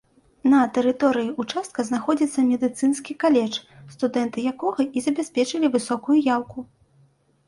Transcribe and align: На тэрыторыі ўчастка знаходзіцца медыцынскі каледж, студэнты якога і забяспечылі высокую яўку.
На 0.51 0.59
тэрыторыі 0.75 1.27
ўчастка 1.41 1.83
знаходзіцца 1.89 2.45
медыцынскі 2.51 3.13
каледж, 3.23 3.59
студэнты 3.97 4.37
якога 4.53 4.81
і 4.87 4.99
забяспечылі 5.09 5.71
высокую 5.77 6.17
яўку. 6.35 6.65